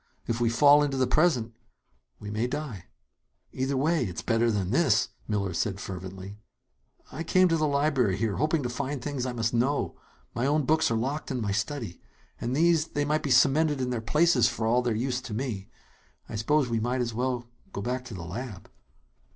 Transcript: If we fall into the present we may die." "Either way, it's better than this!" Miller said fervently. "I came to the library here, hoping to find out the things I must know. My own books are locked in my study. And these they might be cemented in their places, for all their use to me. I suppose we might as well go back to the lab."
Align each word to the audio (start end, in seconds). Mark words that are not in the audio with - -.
If 0.25 0.41
we 0.41 0.49
fall 0.49 0.81
into 0.81 0.97
the 0.97 1.05
present 1.05 1.53
we 2.19 2.31
may 2.31 2.47
die." 2.47 2.85
"Either 3.53 3.77
way, 3.77 4.03
it's 4.03 4.23
better 4.23 4.49
than 4.49 4.71
this!" 4.71 5.09
Miller 5.27 5.53
said 5.53 5.79
fervently. 5.79 6.39
"I 7.11 7.21
came 7.21 7.47
to 7.49 7.55
the 7.55 7.67
library 7.67 8.17
here, 8.17 8.37
hoping 8.37 8.63
to 8.63 8.67
find 8.67 8.93
out 8.95 9.01
the 9.01 9.03
things 9.11 9.27
I 9.27 9.33
must 9.33 9.53
know. 9.53 9.95
My 10.33 10.47
own 10.47 10.63
books 10.65 10.89
are 10.89 10.97
locked 10.97 11.29
in 11.29 11.39
my 11.39 11.51
study. 11.51 12.01
And 12.39 12.55
these 12.55 12.87
they 12.87 13.05
might 13.05 13.21
be 13.21 13.29
cemented 13.29 13.79
in 13.79 13.91
their 13.91 14.01
places, 14.01 14.49
for 14.49 14.65
all 14.65 14.81
their 14.81 14.95
use 14.95 15.21
to 15.21 15.35
me. 15.35 15.69
I 16.27 16.35
suppose 16.35 16.67
we 16.67 16.79
might 16.79 17.01
as 17.01 17.13
well 17.13 17.47
go 17.71 17.81
back 17.83 18.03
to 18.05 18.15
the 18.15 18.23
lab." 18.25 18.71